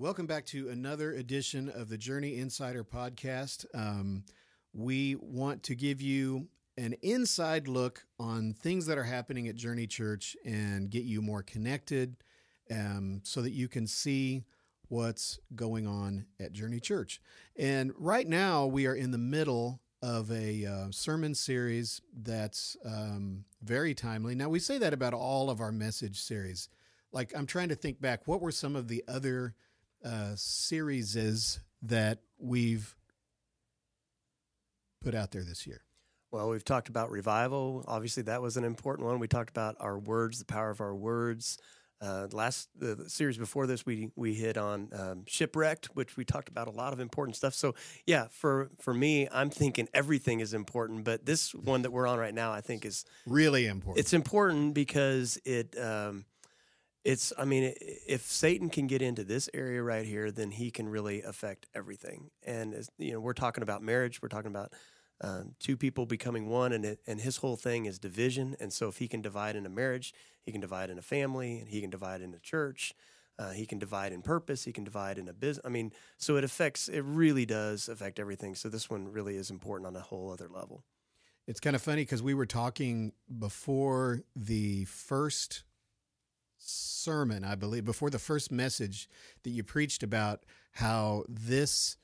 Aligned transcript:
Welcome 0.00 0.26
back 0.26 0.46
to 0.46 0.68
another 0.68 1.10
edition 1.10 1.68
of 1.68 1.88
the 1.88 1.98
Journey 1.98 2.36
Insider 2.36 2.84
podcast. 2.84 3.66
Um, 3.74 4.22
we 4.72 5.16
want 5.16 5.64
to 5.64 5.74
give 5.74 6.00
you 6.00 6.46
an 6.76 6.94
inside 7.02 7.66
look 7.66 8.06
on 8.20 8.52
things 8.52 8.86
that 8.86 8.96
are 8.96 9.02
happening 9.02 9.48
at 9.48 9.56
Journey 9.56 9.88
Church 9.88 10.36
and 10.44 10.88
get 10.88 11.02
you 11.02 11.20
more 11.20 11.42
connected 11.42 12.14
um, 12.70 13.22
so 13.24 13.42
that 13.42 13.50
you 13.50 13.66
can 13.66 13.88
see 13.88 14.44
what's 14.86 15.40
going 15.56 15.88
on 15.88 16.26
at 16.38 16.52
Journey 16.52 16.78
Church. 16.78 17.20
And 17.56 17.92
right 17.98 18.28
now, 18.28 18.66
we 18.66 18.86
are 18.86 18.94
in 18.94 19.10
the 19.10 19.18
middle 19.18 19.80
of 20.00 20.30
a 20.30 20.64
uh, 20.64 20.86
sermon 20.92 21.34
series 21.34 22.02
that's 22.16 22.76
um, 22.84 23.46
very 23.64 23.94
timely. 23.94 24.36
Now, 24.36 24.48
we 24.48 24.60
say 24.60 24.78
that 24.78 24.92
about 24.92 25.12
all 25.12 25.50
of 25.50 25.60
our 25.60 25.72
message 25.72 26.20
series. 26.20 26.68
Like, 27.10 27.32
I'm 27.36 27.46
trying 27.46 27.70
to 27.70 27.74
think 27.74 28.00
back, 28.00 28.28
what 28.28 28.40
were 28.40 28.52
some 28.52 28.76
of 28.76 28.86
the 28.86 29.02
other 29.08 29.56
uh, 30.04 30.32
series 30.36 31.16
is 31.16 31.60
that 31.82 32.18
we've 32.38 32.94
put 35.02 35.14
out 35.14 35.30
there 35.30 35.44
this 35.44 35.66
year? 35.66 35.82
Well, 36.30 36.50
we've 36.50 36.64
talked 36.64 36.88
about 36.88 37.10
revival. 37.10 37.84
Obviously, 37.88 38.22
that 38.24 38.42
was 38.42 38.56
an 38.56 38.64
important 38.64 39.08
one. 39.08 39.18
We 39.18 39.28
talked 39.28 39.50
about 39.50 39.76
our 39.80 39.98
words, 39.98 40.38
the 40.38 40.44
power 40.44 40.70
of 40.70 40.80
our 40.80 40.94
words. 40.94 41.58
Uh, 42.00 42.28
last 42.30 42.68
the, 42.78 43.08
series 43.08 43.36
before 43.38 43.66
this, 43.66 43.84
we 43.84 44.10
we 44.14 44.34
hit 44.34 44.56
on 44.56 44.88
um, 44.92 45.24
shipwrecked, 45.26 45.86
which 45.94 46.16
we 46.16 46.24
talked 46.24 46.48
about 46.48 46.68
a 46.68 46.70
lot 46.70 46.92
of 46.92 47.00
important 47.00 47.34
stuff. 47.34 47.54
So 47.54 47.74
yeah, 48.06 48.26
for 48.30 48.70
for 48.78 48.94
me, 48.94 49.26
I'm 49.32 49.50
thinking 49.50 49.88
everything 49.92 50.38
is 50.40 50.54
important, 50.54 51.02
but 51.02 51.26
this 51.26 51.54
one 51.54 51.82
that 51.82 51.90
we're 51.90 52.06
on 52.06 52.18
right 52.18 52.34
now, 52.34 52.52
I 52.52 52.60
think 52.60 52.84
is 52.84 53.04
really 53.26 53.66
important. 53.66 53.98
It's 53.98 54.12
important 54.12 54.74
because 54.74 55.40
it 55.44 55.76
um, 55.76 56.24
it's 57.04 57.32
i 57.38 57.44
mean 57.44 57.74
if 57.80 58.22
satan 58.22 58.68
can 58.68 58.86
get 58.86 59.02
into 59.02 59.24
this 59.24 59.48
area 59.54 59.82
right 59.82 60.06
here 60.06 60.30
then 60.30 60.50
he 60.50 60.70
can 60.70 60.88
really 60.88 61.22
affect 61.22 61.66
everything. 61.74 62.30
And 62.44 62.74
as, 62.74 62.90
you 62.98 63.12
know 63.12 63.20
we're 63.20 63.32
talking 63.32 63.62
about 63.62 63.82
marriage 63.82 64.20
we're 64.22 64.28
talking 64.28 64.50
about 64.50 64.72
um, 65.20 65.54
two 65.58 65.76
people 65.76 66.06
becoming 66.06 66.48
one 66.48 66.72
and 66.72 66.84
it, 66.84 67.00
and 67.06 67.20
his 67.20 67.38
whole 67.38 67.56
thing 67.56 67.86
is 67.86 67.98
division. 67.98 68.54
And 68.60 68.72
so 68.72 68.86
if 68.86 68.98
he 68.98 69.08
can 69.08 69.20
divide 69.20 69.56
in 69.56 69.66
a 69.66 69.68
marriage 69.68 70.12
he 70.44 70.52
can 70.52 70.60
divide 70.60 70.90
in 70.90 70.98
a 70.98 71.02
family 71.02 71.58
and 71.58 71.68
he 71.68 71.80
can 71.80 71.90
divide 71.90 72.20
in 72.20 72.34
a 72.34 72.38
church 72.38 72.94
uh, 73.38 73.50
he 73.50 73.66
can 73.66 73.78
divide 73.78 74.12
in 74.12 74.22
purpose 74.22 74.64
he 74.64 74.72
can 74.72 74.84
divide 74.84 75.16
in 75.16 75.28
a 75.28 75.32
business 75.32 75.64
i 75.64 75.68
mean 75.68 75.92
so 76.16 76.36
it 76.36 76.44
affects 76.44 76.88
it 76.88 77.02
really 77.02 77.46
does 77.46 77.88
affect 77.88 78.18
everything. 78.18 78.54
So 78.54 78.68
this 78.68 78.90
one 78.90 79.08
really 79.08 79.36
is 79.36 79.50
important 79.50 79.86
on 79.86 79.96
a 79.96 80.00
whole 80.00 80.32
other 80.32 80.48
level. 80.48 80.84
It's 81.46 81.60
kind 81.60 81.74
of 81.74 81.80
funny 81.80 82.02
because 82.02 82.22
we 82.22 82.34
were 82.34 82.44
talking 82.44 83.12
before 83.38 84.20
the 84.36 84.84
first 84.84 85.64
sermon, 86.58 87.44
I 87.44 87.54
believe, 87.54 87.84
before 87.84 88.10
the 88.10 88.18
first 88.18 88.52
message 88.52 89.08
that 89.42 89.50
you 89.50 89.62
preached 89.62 90.02
about 90.02 90.44
how 90.72 91.24
this 91.28 91.96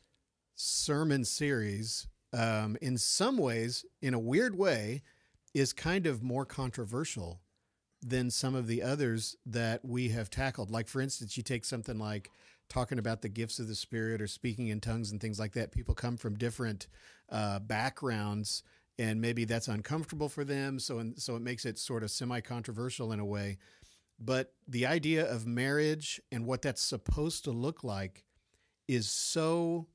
sermon 0.54 1.24
series, 1.24 2.06
um, 2.32 2.76
in 2.80 2.96
some 2.96 3.36
ways, 3.36 3.84
in 4.00 4.14
a 4.14 4.18
weird 4.18 4.56
way, 4.56 5.02
is 5.52 5.72
kind 5.72 6.06
of 6.06 6.22
more 6.22 6.44
controversial 6.44 7.40
than 8.00 8.30
some 8.30 8.54
of 8.54 8.66
the 8.66 8.82
others 8.82 9.36
that 9.46 9.84
we 9.84 10.08
have 10.08 10.30
tackled. 10.30 10.70
Like, 10.70 10.88
for 10.88 11.00
instance, 11.00 11.36
you 11.36 11.42
take 11.42 11.64
something 11.64 11.98
like 11.98 12.30
talking 12.68 12.98
about 12.98 13.22
the 13.22 13.28
gifts 13.28 13.58
of 13.58 13.68
the 13.68 13.74
Spirit 13.74 14.20
or 14.22 14.26
speaking 14.26 14.68
in 14.68 14.80
tongues 14.80 15.10
and 15.10 15.20
things 15.20 15.38
like 15.38 15.52
that. 15.52 15.72
People 15.72 15.94
come 15.94 16.16
from 16.16 16.36
different 16.36 16.86
uh, 17.28 17.58
backgrounds. 17.58 18.62
And 18.96 19.20
maybe 19.20 19.44
that's 19.44 19.66
uncomfortable 19.66 20.28
for 20.28 20.44
them, 20.44 20.78
so 20.78 21.00
and 21.00 21.20
so 21.20 21.34
it 21.34 21.42
makes 21.42 21.64
it 21.64 21.80
sort 21.80 22.04
of 22.04 22.12
semi-controversial 22.12 23.10
in 23.10 23.18
a 23.18 23.24
way. 23.24 23.58
But 24.18 24.52
the 24.68 24.86
idea 24.86 25.30
of 25.30 25.46
marriage 25.46 26.20
and 26.30 26.46
what 26.46 26.62
that's 26.62 26.82
supposed 26.82 27.44
to 27.44 27.50
look 27.50 27.82
like 27.82 28.24
is 28.86 29.10
so, 29.10 29.88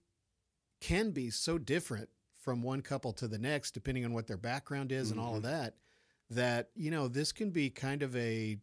can 0.82 1.12
be 1.12 1.30
so 1.30 1.58
different 1.58 2.10
from 2.42 2.62
one 2.62 2.82
couple 2.82 3.14
to 3.14 3.28
the 3.28 3.38
next, 3.38 3.72
depending 3.72 4.06
on 4.06 4.14
what 4.14 4.28
their 4.28 4.38
background 4.38 4.92
is 4.92 5.10
mm-hmm. 5.10 5.20
and 5.20 5.28
all 5.28 5.36
of 5.38 5.44
mm-hmm. 5.44 5.52
that, 5.52 5.76
that, 6.30 6.70
you 6.76 6.92
know, 6.92 7.08
this 7.08 7.32
can 7.32 7.52
be 7.52 7.70
kind 7.70 8.04
of 8.04 8.16
a, 8.16 8.58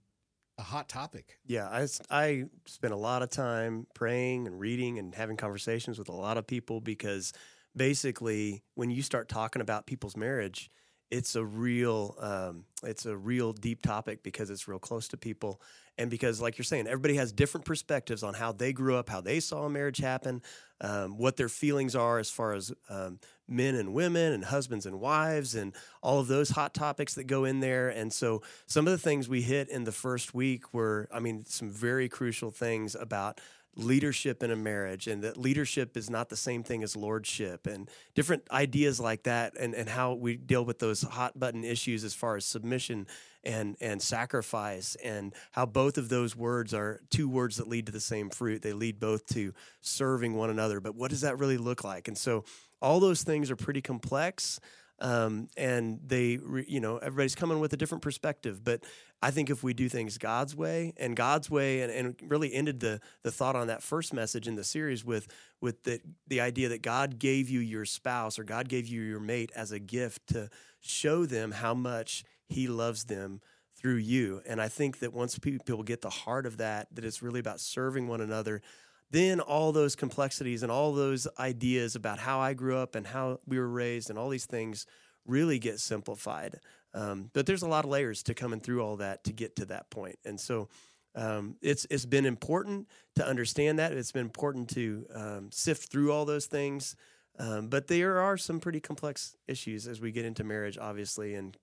a 0.59 0.63
hot 0.63 0.89
topic. 0.89 1.39
Yeah, 1.47 1.69
I, 1.69 1.87
I 2.11 2.45
spent 2.67 2.93
a 2.93 2.99
lot 2.99 3.23
of 3.23 3.31
time 3.31 3.87
praying 3.95 4.47
and 4.47 4.59
reading 4.59 4.99
and 4.99 5.15
having 5.15 5.37
conversations 5.37 5.99
with 5.99 6.09
a 6.09 6.15
lot 6.15 6.39
of 6.39 6.47
people 6.47 6.81
because 6.81 7.33
basically, 7.77 8.63
when 8.75 8.91
you 8.91 9.03
start 9.03 9.29
talking 9.29 9.63
about 9.63 9.87
people's 9.87 10.17
marriage, 10.17 10.71
it's 11.11 11.37
a 11.37 11.45
real 11.45 12.17
um, 12.21 12.65
it's 12.83 13.07
a 13.07 13.17
real 13.17 13.53
deep 13.53 13.83
topic 13.83 14.23
because 14.23 14.51
it's 14.51 14.69
real 14.69 14.79
close 14.79 15.09
to 15.09 15.17
people. 15.17 15.61
And 15.99 16.11
because 16.11 16.41
like 16.41 16.59
you're 16.59 16.65
saying 16.65 16.87
everybody 16.87 17.15
has 17.15 17.33
different 17.33 17.65
perspectives 17.65 18.23
on 18.23 18.35
how 18.35 18.53
they 18.53 18.73
grew 18.73 18.97
up 18.97 19.09
how 19.09 19.21
they 19.21 19.41
saw 19.41 19.65
a 19.65 19.71
marriage 19.71 19.99
happen 19.99 20.43
um, 20.83 21.17
what 21.17 21.37
their 21.37 21.49
feelings 21.49 21.97
are 21.97 22.19
as 22.19 22.29
far 22.29 22.53
as 22.53 22.71
um, 22.91 23.19
men 23.49 23.75
and 23.77 23.95
women 23.95 24.33
and 24.35 24.45
husbands 24.45 24.85
and 24.85 25.01
wives 25.01 25.55
and 25.55 25.73
all 26.03 26.21
of 26.21 26.27
those 26.27 26.51
hot 26.51 26.75
topics 26.75 27.15
that 27.15 27.25
go 27.25 27.45
in 27.45 27.61
there. 27.61 27.89
And 27.89 28.13
so 28.13 28.43
some 28.67 28.87
of 28.87 28.91
the 28.91 28.99
things 28.99 29.27
we 29.27 29.41
hit 29.41 29.71
in 29.71 29.85
the 29.85 29.93
first 29.93 30.35
week 30.35 30.75
were 30.75 31.09
i 31.13 31.21
mean 31.21 31.45
some 31.47 31.71
very 31.71 32.09
crucial 32.09 32.51
things 32.51 32.95
about 32.95 33.41
leadership 33.77 34.43
in 34.43 34.51
a 34.51 34.57
marriage 34.57 35.07
and 35.07 35.23
that 35.23 35.37
leadership 35.37 35.97
is 35.97 36.09
not 36.09 36.31
the 36.31 36.37
same 36.37 36.63
thing 36.63 36.83
as 36.83 36.97
lordship 36.97 37.67
and 37.67 37.91
different 38.15 38.43
ideas 38.51 38.99
like 38.99 39.25
that 39.25 39.53
and, 39.59 39.75
and 39.75 39.89
how 39.89 40.15
we 40.15 40.37
deal 40.37 40.65
with 40.65 40.79
those 40.79 41.03
hot 41.03 41.39
button 41.39 41.63
issues 41.63 42.03
as 42.03 42.15
far 42.15 42.37
as 42.37 42.47
submission 42.47 43.07
and 43.45 43.77
and 43.81 44.01
sacrifice 44.01 44.97
and 45.05 45.35
how 45.53 45.67
both 45.67 45.99
of 45.99 46.09
those 46.09 46.35
words 46.35 46.73
are 46.73 47.01
two 47.11 47.29
words 47.29 47.59
that 47.59 47.69
lead 47.69 47.87
to 47.87 47.93
the 47.93 48.01
same 48.01 48.31
fruit. 48.31 48.63
They 48.63 48.73
lead 48.73 48.99
both 48.99 49.27
to 49.35 49.53
serving 49.83 50.35
one 50.35 50.49
another 50.49 50.81
but 50.81 50.95
what 50.95 51.11
does 51.11 51.21
that 51.21 51.39
really 51.39 51.59
look 51.59 51.85
like? 51.85 52.09
And 52.09 52.17
so 52.17 52.45
all 52.81 52.99
those 52.99 53.23
things 53.23 53.51
are 53.51 53.57
pretty 53.57 53.83
complex 53.83 54.59
um, 55.01 55.49
and 55.57 56.01
they 56.05 56.39
you 56.67 56.81
know 56.81 56.97
everybody's 56.97 57.35
coming 57.35 57.61
with 57.61 57.73
a 57.73 57.77
different 57.77 58.03
perspective 58.03 58.65
but 58.65 58.83
i 59.23 59.31
think 59.31 59.51
if 59.51 59.63
we 59.63 59.75
do 59.75 59.89
things 59.89 60.19
god's 60.19 60.55
way 60.55 60.93
and 60.97 61.17
god's 61.17 61.51
way 61.51 61.81
and, 61.81 61.93
and 61.93 62.31
really 62.31 62.53
ended 62.53 62.81
the 62.81 63.01
the 63.23 63.31
thought 63.31 63.57
on 63.57 63.67
that 63.67 63.83
first 63.83 64.13
message 64.13 64.49
in 64.49 64.57
the 64.57 64.65
series 64.65 65.05
with 65.05 65.29
with 65.61 65.83
the 65.85 66.01
the 66.27 66.41
idea 66.41 66.69
that 66.69 66.83
god 66.83 67.19
gave 67.19 67.49
you 67.49 67.61
your 67.61 67.85
spouse 67.85 68.39
or 68.39 68.45
god 68.45 68.69
gave 68.69 68.87
you 68.87 69.03
your 69.03 69.21
mate 69.21 69.51
as 69.55 69.73
a 69.73 69.79
gift 69.79 70.27
to 70.29 70.49
show 70.81 71.27
them 71.27 71.53
how 71.53 71.75
much 71.75 72.25
he 72.49 72.67
loves 72.67 73.05
them 73.05 73.41
through 73.77 73.97
you 73.97 74.41
and 74.47 74.61
i 74.61 74.69
think 74.69 75.01
that 75.01 75.13
once 75.13 75.39
people 75.39 75.83
get 75.83 76.01
the 76.01 76.11
heart 76.11 76.47
of 76.47 76.57
that 76.59 76.89
that 76.95 77.05
it's 77.05 77.23
really 77.23 77.41
about 77.41 77.61
serving 77.61 78.09
one 78.09 78.21
another 78.21 78.63
then 79.11 79.41
all 79.41 79.73
those 79.73 79.95
complexities 79.95 80.63
and 80.63 80.73
all 80.73 80.93
those 80.93 81.29
ideas 81.39 81.95
about 81.95 82.19
how 82.19 82.41
I 82.41 82.55
grew 82.55 82.77
up 82.77 82.95
and 82.95 83.07
how 83.07 83.41
we 83.47 83.59
were 83.59 83.69
raised 83.69 84.11
and 84.11 84.19
all 84.19 84.29
these 84.29 84.47
things 84.47 84.87
really 85.27 85.59
get 85.59 85.81
simplified. 85.81 86.61
Um, 86.97 87.31
but 87.35 87.45
there's 87.45 87.63
a 87.63 87.69
lot 87.69 87.85
of 87.85 87.91
layers 87.91 88.23
to 88.25 88.35
coming 88.35 88.59
through 88.59 88.83
all 88.83 88.97
that 88.97 89.23
to 89.25 89.33
get 89.33 89.57
to 89.57 89.67
that 89.67 89.91
point. 89.91 90.19
And 90.25 90.41
so 90.41 90.69
um, 91.15 91.57
it's 91.61 91.87
it's 91.91 92.07
been 92.07 92.27
important 92.27 92.89
to 93.17 93.27
understand 93.27 93.79
that. 93.79 93.93
It's 93.93 94.13
been 94.13 94.23
important 94.23 94.71
to 94.71 95.07
um, 95.15 95.49
sift 95.53 95.91
through 95.91 96.13
all 96.13 96.25
those 96.25 96.47
things. 96.47 96.97
Um, 97.39 97.69
but 97.69 97.87
there 97.87 98.19
are 98.21 98.39
some 98.39 98.61
pretty 98.61 98.81
complex 98.81 99.37
issues 99.47 99.87
as 99.87 100.01
we 100.01 100.11
get 100.11 100.25
into 100.25 100.43
marriage, 100.43 100.79
obviously, 100.79 101.35
and 101.35 101.57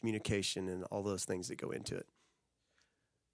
communication 0.00 0.68
and 0.68 0.84
all 0.84 1.02
those 1.02 1.24
things 1.24 1.48
that 1.48 1.56
go 1.56 1.70
into 1.70 1.94
it. 1.94 2.06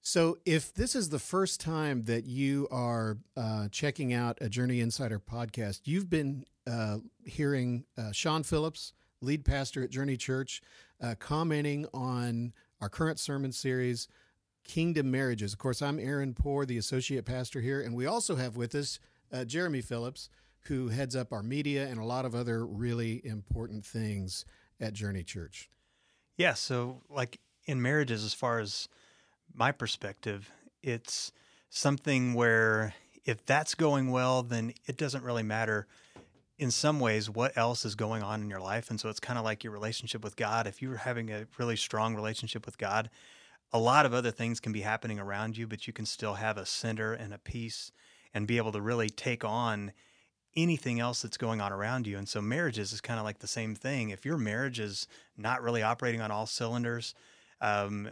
So, 0.06 0.36
if 0.44 0.74
this 0.74 0.94
is 0.94 1.08
the 1.08 1.18
first 1.18 1.60
time 1.60 2.04
that 2.04 2.26
you 2.26 2.68
are 2.70 3.16
uh, 3.36 3.68
checking 3.70 4.12
out 4.12 4.36
a 4.40 4.48
Journey 4.48 4.80
Insider 4.80 5.18
podcast, 5.18 5.82
you've 5.84 6.10
been 6.10 6.44
uh, 6.66 6.98
hearing 7.24 7.84
uh, 7.96 8.12
Sean 8.12 8.42
Phillips, 8.42 8.92
lead 9.24 9.44
pastor 9.44 9.82
at 9.82 9.90
Journey 9.90 10.16
Church, 10.16 10.62
uh, 11.02 11.14
commenting 11.18 11.86
on 11.92 12.52
our 12.80 12.88
current 12.88 13.18
sermon 13.18 13.52
series, 13.52 14.06
Kingdom 14.64 15.10
Marriages. 15.10 15.52
Of 15.52 15.58
course, 15.58 15.82
I'm 15.82 15.98
Aaron 15.98 16.34
Poor, 16.34 16.64
the 16.64 16.78
associate 16.78 17.24
pastor 17.24 17.60
here, 17.60 17.80
and 17.80 17.94
we 17.94 18.06
also 18.06 18.36
have 18.36 18.56
with 18.56 18.74
us 18.74 18.98
uh, 19.32 19.44
Jeremy 19.44 19.80
Phillips, 19.80 20.30
who 20.66 20.88
heads 20.88 21.14
up 21.16 21.32
our 21.32 21.42
media 21.42 21.86
and 21.86 21.98
a 21.98 22.04
lot 22.04 22.24
of 22.24 22.34
other 22.34 22.64
really 22.64 23.20
important 23.24 23.84
things 23.84 24.44
at 24.80 24.94
Journey 24.94 25.22
Church. 25.22 25.68
Yeah, 26.36 26.54
so 26.54 27.02
like 27.08 27.40
in 27.66 27.82
marriages, 27.82 28.24
as 28.24 28.34
far 28.34 28.60
as 28.60 28.88
my 29.52 29.72
perspective, 29.72 30.50
it's 30.82 31.32
something 31.68 32.34
where 32.34 32.94
if 33.24 33.44
that's 33.46 33.74
going 33.74 34.10
well, 34.10 34.42
then 34.42 34.72
it 34.86 34.96
doesn't 34.96 35.24
really 35.24 35.42
matter 35.42 35.86
in 36.58 36.70
some 36.70 37.00
ways 37.00 37.28
what 37.28 37.56
else 37.56 37.84
is 37.84 37.94
going 37.94 38.22
on 38.22 38.42
in 38.42 38.50
your 38.50 38.60
life. 38.60 38.90
And 38.90 39.00
so 39.00 39.08
it's 39.08 39.20
kind 39.20 39.38
of 39.38 39.44
like 39.44 39.64
your 39.64 39.72
relationship 39.72 40.22
with 40.22 40.36
God. 40.36 40.66
If 40.66 40.80
you're 40.80 40.96
having 40.96 41.30
a 41.30 41.46
really 41.58 41.76
strong 41.76 42.14
relationship 42.14 42.64
with 42.66 42.78
God, 42.78 43.10
a 43.72 43.78
lot 43.78 44.06
of 44.06 44.14
other 44.14 44.30
things 44.30 44.60
can 44.60 44.72
be 44.72 44.82
happening 44.82 45.18
around 45.18 45.56
you, 45.56 45.66
but 45.66 45.86
you 45.86 45.92
can 45.92 46.06
still 46.06 46.34
have 46.34 46.56
a 46.56 46.66
center 46.66 47.12
and 47.12 47.34
a 47.34 47.38
peace 47.38 47.90
and 48.32 48.46
be 48.46 48.56
able 48.56 48.72
to 48.72 48.80
really 48.80 49.08
take 49.08 49.44
on 49.44 49.92
anything 50.56 51.00
else 51.00 51.22
that's 51.22 51.36
going 51.36 51.60
on 51.60 51.72
around 51.72 52.06
you. 52.06 52.16
And 52.16 52.28
so 52.28 52.40
marriages 52.40 52.92
is 52.92 53.00
kind 53.00 53.18
of 53.18 53.24
like 53.24 53.40
the 53.40 53.48
same 53.48 53.74
thing. 53.74 54.10
If 54.10 54.24
your 54.24 54.36
marriage 54.36 54.78
is 54.78 55.08
not 55.36 55.62
really 55.62 55.82
operating 55.82 56.20
on 56.20 56.30
all 56.30 56.46
cylinders, 56.46 57.14
um, 57.60 58.10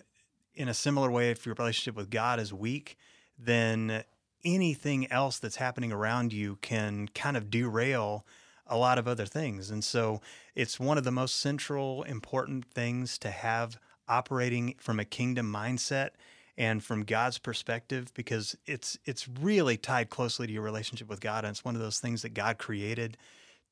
in 0.55 0.69
a 0.69 0.75
similar 0.75 1.11
way, 1.11 1.31
if 1.31 1.47
your 1.47 1.55
relationship 1.55 1.97
with 1.97 2.11
God 2.11 2.41
is 2.41 2.53
weak, 2.53 2.97
then 3.39 4.05
anything 4.45 5.11
else 5.11 5.39
that's 5.39 5.57
happening 5.57 5.93
around 5.93 6.33
you 6.33 6.57
can 6.63 7.09
kind 7.09 7.37
of 7.37 7.51
derail 7.51 8.25
a 8.67 8.77
lot 8.77 8.99
of 8.99 9.07
other 9.07 9.27
things. 9.27 9.71
And 9.71 9.85
so 9.85 10.21
it's 10.55 10.81
one 10.81 10.99
of 10.99 11.05
the 11.05 11.11
most 11.11 11.37
central, 11.37 12.03
important 12.05 12.65
things 12.65 13.19
to 13.19 13.31
have 13.31 13.79
operating 14.09 14.75
from 14.79 14.99
a 14.99 15.05
kingdom 15.05 15.53
mindset 15.53 16.11
and 16.57 16.83
from 16.83 17.05
God's 17.05 17.39
perspective 17.39 18.13
because 18.15 18.57
it's 18.67 18.99
it's 19.05 19.27
really 19.27 19.77
tied 19.77 20.11
closely 20.11 20.47
to 20.47 20.53
your 20.53 20.63
relationship 20.63 21.09
with 21.09 21.21
God 21.21 21.45
and 21.45 21.53
it's 21.53 21.65
one 21.65 21.75
of 21.75 21.81
those 21.81 21.99
things 21.99 22.23
that 22.23 22.35
God 22.35 22.59
created 22.59 23.17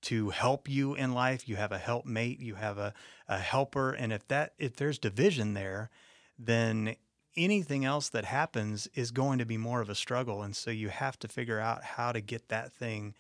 to 0.03 0.31
help 0.31 0.69
you 0.69 0.95
in 0.95 1.13
life. 1.13 1.49
You 1.49 1.57
have 1.57 1.73
a 1.73 1.79
helpmate, 1.79 2.41
you 2.41 2.55
have 2.55 2.79
a, 2.79 2.95
a 3.29 3.39
helper, 3.39 3.93
and 3.93 4.13
if 4.13 4.27
that 4.29 4.55
if 4.59 4.77
there's 4.77 4.99
division 4.99 5.55
there, 5.55 5.91
then 6.39 6.97
anything 7.37 7.85
else 7.85 8.09
that 8.11 8.25
happens 8.25 8.89
is 8.95 9.11
going 9.11 9.39
to 9.39 9.45
be 9.45 9.57
more 9.57 9.81
of 9.81 9.89
a 9.89 9.95
struggle. 9.95 10.43
And 10.43 10.55
so 10.55 10.71
you 10.71 10.89
have 10.89 11.19
to 11.21 11.29
figure 11.29 11.61
out 11.61 11.83
how 11.83 12.13
to 12.13 12.21
get 12.21 12.49
that 12.49 12.73
thing, 12.73 13.15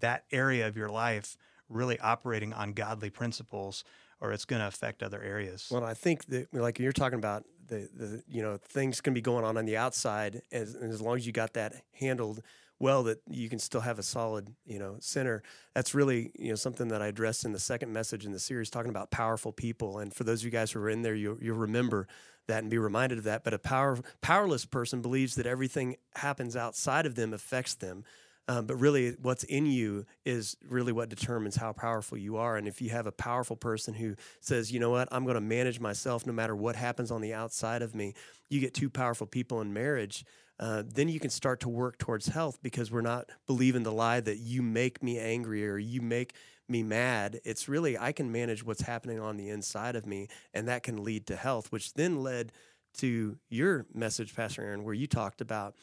that 0.00 0.24
area 0.30 0.66
of 0.66 0.76
your 0.76 0.88
life 0.88 1.36
really 1.68 1.98
operating 2.00 2.52
on 2.52 2.72
godly 2.72 3.10
principles 3.10 3.84
or 4.20 4.32
it's 4.32 4.44
going 4.44 4.60
to 4.60 4.66
affect 4.66 5.02
other 5.02 5.22
areas. 5.22 5.68
Well, 5.70 5.84
I 5.84 5.94
think 5.94 6.26
that 6.26 6.52
like 6.52 6.78
you're 6.78 6.92
talking 6.92 7.18
about 7.18 7.44
the, 7.68 7.88
the 7.94 8.22
you 8.28 8.42
know 8.42 8.56
things 8.56 9.00
can 9.00 9.14
be 9.14 9.20
going 9.20 9.44
on 9.44 9.56
on 9.56 9.64
the 9.64 9.76
outside 9.76 10.42
as 10.50 10.74
as 10.74 11.00
long 11.00 11.16
as 11.16 11.26
you 11.26 11.32
got 11.32 11.52
that 11.54 11.74
handled 11.92 12.42
well 12.80 13.02
that 13.02 13.20
you 13.28 13.48
can 13.48 13.58
still 13.58 13.80
have 13.80 13.98
a 13.98 14.02
solid 14.02 14.54
you 14.66 14.78
know 14.78 14.96
center 15.00 15.42
that's 15.74 15.94
really 15.94 16.30
you 16.38 16.48
know 16.48 16.54
something 16.54 16.88
that 16.88 17.02
i 17.02 17.06
addressed 17.06 17.44
in 17.44 17.52
the 17.52 17.58
second 17.58 17.92
message 17.92 18.24
in 18.24 18.32
the 18.32 18.38
series 18.38 18.70
talking 18.70 18.90
about 18.90 19.10
powerful 19.10 19.52
people 19.52 19.98
and 19.98 20.14
for 20.14 20.24
those 20.24 20.40
of 20.40 20.44
you 20.44 20.50
guys 20.50 20.70
who 20.72 20.80
are 20.80 20.90
in 20.90 21.02
there 21.02 21.14
you'll, 21.14 21.38
you'll 21.40 21.56
remember 21.56 22.06
that 22.46 22.62
and 22.62 22.70
be 22.70 22.78
reminded 22.78 23.18
of 23.18 23.24
that 23.24 23.44
but 23.44 23.54
a 23.54 23.58
power 23.58 23.98
powerless 24.20 24.64
person 24.64 25.02
believes 25.02 25.34
that 25.34 25.46
everything 25.46 25.96
happens 26.16 26.56
outside 26.56 27.06
of 27.06 27.14
them 27.14 27.32
affects 27.32 27.74
them 27.74 28.04
um, 28.50 28.64
but 28.64 28.76
really, 28.76 29.10
what's 29.20 29.44
in 29.44 29.66
you 29.66 30.06
is 30.24 30.56
really 30.66 30.90
what 30.90 31.10
determines 31.10 31.54
how 31.54 31.74
powerful 31.74 32.16
you 32.16 32.38
are. 32.38 32.56
And 32.56 32.66
if 32.66 32.80
you 32.80 32.88
have 32.88 33.06
a 33.06 33.12
powerful 33.12 33.56
person 33.56 33.92
who 33.92 34.16
says, 34.40 34.72
you 34.72 34.80
know 34.80 34.88
what, 34.88 35.06
I'm 35.12 35.24
going 35.24 35.34
to 35.34 35.40
manage 35.42 35.80
myself 35.80 36.26
no 36.26 36.32
matter 36.32 36.56
what 36.56 36.74
happens 36.74 37.10
on 37.10 37.20
the 37.20 37.34
outside 37.34 37.82
of 37.82 37.94
me, 37.94 38.14
you 38.48 38.60
get 38.60 38.72
two 38.72 38.88
powerful 38.88 39.26
people 39.26 39.60
in 39.60 39.74
marriage. 39.74 40.24
Uh, 40.60 40.82
then 40.84 41.08
you 41.08 41.20
can 41.20 41.30
start 41.30 41.60
to 41.60 41.68
work 41.68 41.98
towards 41.98 42.26
health 42.26 42.58
because 42.62 42.90
we're 42.90 43.00
not 43.00 43.28
believing 43.46 43.84
the 43.84 43.92
lie 43.92 44.20
that 44.20 44.38
you 44.38 44.60
make 44.60 45.02
me 45.02 45.18
angry 45.18 45.68
or 45.68 45.78
you 45.78 46.00
make 46.00 46.34
me 46.68 46.82
mad. 46.82 47.40
It's 47.44 47.68
really, 47.68 47.96
I 47.96 48.12
can 48.12 48.32
manage 48.32 48.64
what's 48.64 48.82
happening 48.82 49.20
on 49.20 49.36
the 49.36 49.48
inside 49.48 49.94
of 49.96 50.04
me, 50.04 50.28
and 50.52 50.68
that 50.68 50.82
can 50.82 51.04
lead 51.04 51.26
to 51.28 51.36
health, 51.36 51.70
which 51.70 51.94
then 51.94 52.22
led 52.22 52.52
to 52.98 53.38
your 53.48 53.86
message, 53.94 54.34
Pastor 54.34 54.62
Aaron, 54.62 54.82
where 54.82 54.94
you 54.94 55.06
talked 55.06 55.40
about 55.40 55.76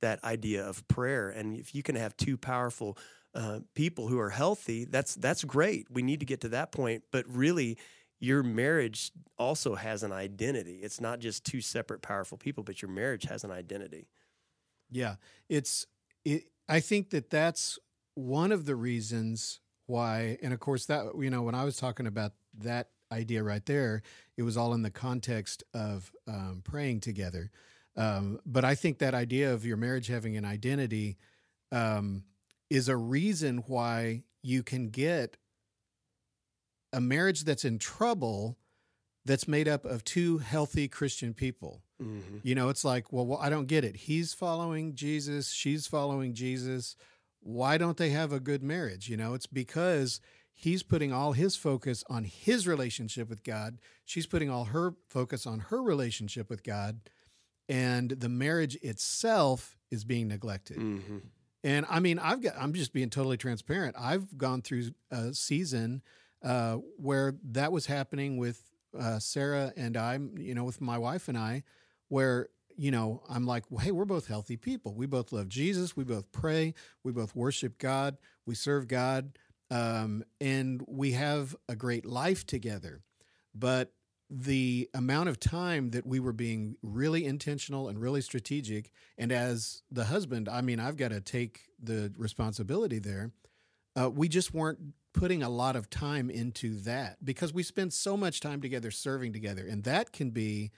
that 0.00 0.24
idea 0.24 0.66
of 0.66 0.86
prayer. 0.88 1.28
And 1.28 1.54
if 1.54 1.74
you 1.74 1.82
can 1.82 1.96
have 1.96 2.16
two 2.16 2.36
powerful 2.36 2.96
uh, 3.34 3.60
people 3.74 4.08
who 4.08 4.18
are 4.18 4.30
healthy, 4.30 4.84
that's 4.84 5.14
that's 5.14 5.44
great. 5.44 5.90
We 5.90 6.02
need 6.02 6.20
to 6.20 6.26
get 6.26 6.40
to 6.40 6.48
that 6.50 6.72
point, 6.72 7.04
but 7.10 7.24
really. 7.28 7.78
Your 8.24 8.44
marriage 8.44 9.10
also 9.36 9.74
has 9.74 10.04
an 10.04 10.12
identity. 10.12 10.78
It's 10.80 11.00
not 11.00 11.18
just 11.18 11.44
two 11.44 11.60
separate 11.60 12.02
powerful 12.02 12.38
people, 12.38 12.62
but 12.62 12.80
your 12.80 12.88
marriage 12.88 13.24
has 13.24 13.42
an 13.42 13.50
identity. 13.50 14.06
Yeah, 14.92 15.16
it's. 15.48 15.86
It, 16.24 16.44
I 16.68 16.78
think 16.80 17.10
that 17.10 17.30
that's 17.30 17.78
one 18.14 18.52
of 18.52 18.66
the 18.66 18.76
reasons 18.76 19.60
why, 19.86 20.38
and 20.42 20.52
of 20.52 20.60
course 20.60 20.86
that 20.86 21.06
you 21.18 21.30
know 21.30 21.42
when 21.42 21.54
I 21.54 21.64
was 21.64 21.76
talking 21.76 22.06
about 22.06 22.32
that 22.58 22.90
idea 23.10 23.42
right 23.42 23.64
there, 23.66 24.02
it 24.36 24.42
was 24.42 24.56
all 24.56 24.72
in 24.74 24.82
the 24.82 24.90
context 24.90 25.62
of 25.74 26.12
um, 26.28 26.62
praying 26.64 27.00
together. 27.00 27.50
Um, 27.96 28.40
but 28.46 28.64
I 28.64 28.74
think 28.74 28.98
that 28.98 29.14
idea 29.14 29.52
of 29.52 29.66
your 29.66 29.76
marriage 29.76 30.06
having 30.06 30.36
an 30.36 30.44
identity 30.44 31.18
um, 31.70 32.24
is 32.70 32.88
a 32.88 32.96
reason 32.96 33.64
why 33.66 34.22
you 34.42 34.62
can 34.62 34.88
get 34.88 35.36
a 36.92 37.00
marriage 37.00 37.44
that's 37.44 37.64
in 37.64 37.78
trouble 37.78 38.58
that's 39.24 39.46
made 39.46 39.68
up 39.68 39.84
of 39.84 40.04
two 40.04 40.38
healthy 40.38 40.88
Christian 40.88 41.34
people. 41.34 41.82
Mm-hmm. 42.02 42.38
You 42.42 42.54
know, 42.54 42.68
it's 42.68 42.84
like, 42.84 43.12
well, 43.12 43.26
well, 43.26 43.38
I 43.40 43.50
don't 43.50 43.66
get 43.66 43.84
it. 43.84 43.96
He's 43.96 44.34
following 44.34 44.94
Jesus, 44.94 45.50
she's 45.50 45.86
following 45.86 46.34
Jesus. 46.34 46.96
Why 47.40 47.76
don't 47.76 47.96
they 47.96 48.10
have 48.10 48.32
a 48.32 48.38
good 48.38 48.62
marriage? 48.62 49.08
You 49.08 49.16
know, 49.16 49.34
it's 49.34 49.48
because 49.48 50.20
he's 50.52 50.84
putting 50.84 51.12
all 51.12 51.32
his 51.32 51.56
focus 51.56 52.04
on 52.08 52.24
his 52.24 52.68
relationship 52.68 53.28
with 53.28 53.42
God. 53.42 53.78
She's 54.04 54.26
putting 54.26 54.48
all 54.48 54.66
her 54.66 54.94
focus 55.08 55.44
on 55.44 55.58
her 55.58 55.82
relationship 55.82 56.48
with 56.48 56.62
God 56.62 57.00
and 57.68 58.10
the 58.10 58.28
marriage 58.28 58.76
itself 58.82 59.76
is 59.90 60.04
being 60.04 60.28
neglected. 60.28 60.78
Mm-hmm. 60.78 61.18
And 61.64 61.86
I 61.88 62.00
mean, 62.00 62.18
I've 62.18 62.42
got, 62.42 62.54
I'm 62.58 62.74
just 62.74 62.92
being 62.92 63.10
totally 63.10 63.36
transparent. 63.36 63.94
I've 63.98 64.36
gone 64.36 64.62
through 64.62 64.90
a 65.10 65.32
season 65.32 66.02
uh, 66.44 66.74
where 66.96 67.34
that 67.50 67.72
was 67.72 67.86
happening 67.86 68.36
with 68.36 68.60
uh, 68.98 69.20
Sarah 69.20 69.72
and 69.76 69.96
I, 69.96 70.18
you 70.36 70.54
know, 70.54 70.64
with 70.64 70.80
my 70.80 70.98
wife 70.98 71.28
and 71.28 71.38
I, 71.38 71.62
where, 72.12 72.50
you 72.76 72.90
know, 72.90 73.22
I'm 73.26 73.46
like, 73.46 73.64
well, 73.70 73.82
hey, 73.82 73.90
we're 73.90 74.04
both 74.04 74.26
healthy 74.26 74.58
people. 74.58 74.92
We 74.92 75.06
both 75.06 75.32
love 75.32 75.48
Jesus. 75.48 75.96
We 75.96 76.04
both 76.04 76.30
pray. 76.30 76.74
We 77.02 77.10
both 77.10 77.34
worship 77.34 77.78
God. 77.78 78.18
We 78.44 78.54
serve 78.54 78.86
God. 78.86 79.38
Um, 79.70 80.22
and 80.38 80.84
we 80.86 81.12
have 81.12 81.56
a 81.70 81.74
great 81.74 82.04
life 82.04 82.44
together. 82.44 83.00
But 83.54 83.94
the 84.28 84.90
amount 84.92 85.30
of 85.30 85.40
time 85.40 85.92
that 85.92 86.06
we 86.06 86.20
were 86.20 86.34
being 86.34 86.76
really 86.82 87.24
intentional 87.24 87.88
and 87.88 87.98
really 87.98 88.20
strategic 88.20 88.90
and 89.18 89.30
as 89.30 89.82
the 89.90 90.04
husband 90.04 90.48
i 90.48 90.62
mean 90.62 90.80
i've 90.80 90.96
got 90.96 91.10
to 91.10 91.20
take 91.20 91.64
the 91.82 92.10
responsibility 92.16 92.98
there 92.98 93.30
uh, 93.94 94.08
we 94.08 94.28
just 94.28 94.54
weren't 94.54 94.78
putting 95.12 95.42
a 95.42 95.50
lot 95.50 95.76
of 95.76 95.90
time 95.90 96.30
into 96.30 96.80
that 96.80 97.22
because 97.22 97.52
we 97.52 97.62
spend 97.62 97.92
so 97.92 98.16
much 98.16 98.40
time 98.40 98.62
together 98.62 98.90
serving 98.90 99.34
together 99.34 99.66
and 99.68 99.84
that 99.84 100.12
can 100.12 100.30
be 100.30 100.70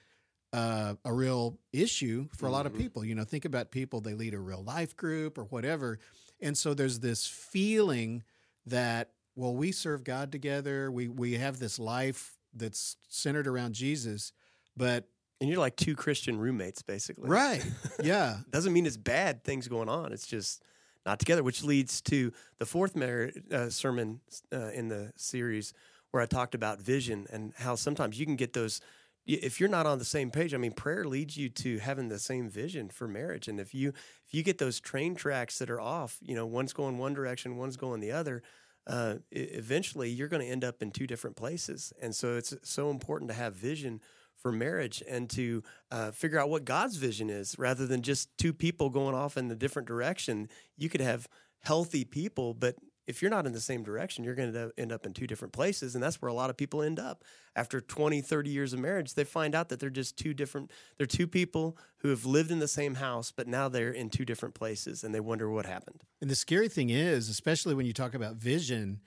uh, 0.54 0.94
a 1.04 1.12
real 1.12 1.58
issue 1.72 2.28
for 2.36 2.46
a 2.46 2.50
lot 2.50 2.64
of 2.64 2.72
mm-hmm. 2.72 2.82
people 2.82 3.04
you 3.04 3.14
know 3.14 3.24
think 3.24 3.44
about 3.44 3.70
people 3.70 4.00
they 4.00 4.14
lead 4.14 4.34
a 4.34 4.38
real 4.38 4.62
life 4.62 4.96
group 4.96 5.36
or 5.36 5.44
whatever 5.44 5.98
and 6.40 6.56
so 6.56 6.74
there's 6.74 7.00
this 7.00 7.26
feeling 7.26 8.22
that 8.66 9.10
well 9.34 9.54
we 9.54 9.72
serve 9.72 10.04
god 10.04 10.30
together 10.30 10.90
we 10.90 11.08
we 11.08 11.34
have 11.34 11.58
this 11.58 11.78
life 11.78 12.34
that's 12.54 12.96
centered 13.08 13.46
around 13.46 13.74
Jesus, 13.74 14.32
but 14.76 15.08
and 15.40 15.50
you're 15.50 15.58
like 15.58 15.76
two 15.76 15.94
Christian 15.94 16.38
roommates, 16.38 16.82
basically. 16.82 17.28
Right. 17.28 17.64
Yeah. 18.02 18.38
Doesn't 18.50 18.72
mean 18.72 18.86
it's 18.86 18.96
bad 18.96 19.44
things 19.44 19.68
going 19.68 19.88
on. 19.88 20.12
It's 20.12 20.26
just 20.26 20.62
not 21.06 21.18
together, 21.18 21.42
which 21.42 21.62
leads 21.64 22.00
to 22.02 22.32
the 22.58 22.66
fourth 22.66 22.94
mer- 22.96 23.32
uh, 23.52 23.68
sermon 23.70 24.20
uh, 24.52 24.70
in 24.74 24.88
the 24.88 25.12
series 25.16 25.72
where 26.10 26.22
I 26.22 26.26
talked 26.26 26.54
about 26.54 26.80
vision 26.80 27.26
and 27.30 27.52
how 27.56 27.74
sometimes 27.74 28.18
you 28.18 28.26
can 28.26 28.36
get 28.36 28.52
those. 28.52 28.80
If 29.26 29.58
you're 29.58 29.70
not 29.70 29.86
on 29.86 29.98
the 29.98 30.04
same 30.04 30.30
page, 30.30 30.52
I 30.52 30.58
mean, 30.58 30.72
prayer 30.72 31.04
leads 31.04 31.36
you 31.36 31.48
to 31.48 31.78
having 31.78 32.08
the 32.08 32.18
same 32.18 32.48
vision 32.50 32.90
for 32.90 33.08
marriage. 33.08 33.48
And 33.48 33.58
if 33.58 33.74
you 33.74 33.90
if 34.26 34.34
you 34.34 34.42
get 34.42 34.58
those 34.58 34.80
train 34.80 35.14
tracks 35.14 35.58
that 35.58 35.70
are 35.70 35.80
off, 35.80 36.18
you 36.20 36.34
know, 36.34 36.44
one's 36.44 36.72
going 36.72 36.98
one 36.98 37.14
direction, 37.14 37.56
one's 37.56 37.76
going 37.76 38.00
the 38.00 38.12
other 38.12 38.42
uh, 38.86 39.16
eventually 39.30 40.10
you're 40.10 40.28
going 40.28 40.42
to 40.42 40.48
end 40.48 40.64
up 40.64 40.82
in 40.82 40.90
two 40.90 41.06
different 41.06 41.36
places. 41.36 41.92
And 42.00 42.14
so 42.14 42.36
it's 42.36 42.54
so 42.62 42.90
important 42.90 43.30
to 43.30 43.36
have 43.36 43.54
vision 43.54 44.00
for 44.36 44.52
marriage 44.52 45.02
and 45.08 45.30
to 45.30 45.62
uh, 45.90 46.10
figure 46.10 46.38
out 46.38 46.50
what 46.50 46.64
God's 46.64 46.96
vision 46.96 47.30
is 47.30 47.58
rather 47.58 47.86
than 47.86 48.02
just 48.02 48.36
two 48.36 48.52
people 48.52 48.90
going 48.90 49.14
off 49.14 49.36
in 49.36 49.50
a 49.50 49.54
different 49.54 49.88
direction. 49.88 50.48
You 50.76 50.90
could 50.90 51.00
have 51.00 51.28
healthy 51.60 52.04
people, 52.04 52.52
but 52.52 52.76
if 53.06 53.20
you're 53.20 53.30
not 53.30 53.46
in 53.46 53.52
the 53.52 53.60
same 53.60 53.82
direction, 53.82 54.24
you're 54.24 54.34
going 54.34 54.52
to 54.52 54.72
end 54.78 54.92
up 54.92 55.06
in 55.06 55.12
two 55.12 55.26
different 55.26 55.52
places. 55.52 55.94
And 55.94 56.02
that's 56.02 56.20
where 56.22 56.28
a 56.28 56.34
lot 56.34 56.50
of 56.50 56.56
people 56.56 56.82
end 56.82 56.98
up. 56.98 57.24
After 57.56 57.80
20, 57.80 58.20
30 58.20 58.50
years 58.50 58.72
of 58.72 58.80
marriage, 58.80 59.14
they 59.14 59.24
find 59.24 59.54
out 59.54 59.68
that 59.68 59.80
they're 59.80 59.90
just 59.90 60.16
two 60.16 60.34
different, 60.34 60.70
they're 60.96 61.06
two 61.06 61.26
people 61.26 61.76
who 61.98 62.08
have 62.08 62.24
lived 62.24 62.50
in 62.50 62.58
the 62.58 62.68
same 62.68 62.96
house, 62.96 63.30
but 63.30 63.46
now 63.46 63.68
they're 63.68 63.90
in 63.90 64.10
two 64.10 64.24
different 64.24 64.54
places 64.54 65.04
and 65.04 65.14
they 65.14 65.20
wonder 65.20 65.50
what 65.50 65.66
happened. 65.66 66.02
And 66.20 66.30
the 66.30 66.34
scary 66.34 66.68
thing 66.68 66.90
is, 66.90 67.28
especially 67.28 67.74
when 67.74 67.86
you 67.86 67.92
talk 67.92 68.14
about 68.14 68.36
vision, 68.36 69.00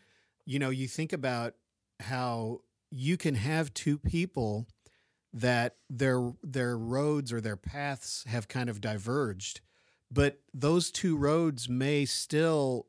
you 0.46 0.60
know, 0.60 0.70
you 0.70 0.88
think 0.88 1.12
about 1.12 1.56
how 2.00 2.62
you 2.92 3.18
can 3.18 3.36
have 3.36 3.74
two 3.74 3.98
people 3.98 4.68
that 5.34 5.76
their 5.90 6.32
their 6.42 6.78
roads 6.78 7.34
or 7.34 7.42
their 7.42 7.58
paths 7.58 8.24
have 8.28 8.48
kind 8.48 8.70
of 8.70 8.80
diverged 8.80 9.60
but 10.12 10.40
those 10.54 10.92
two 10.92 11.18
roads 11.18 11.68
may 11.68 12.06
still 12.06 12.88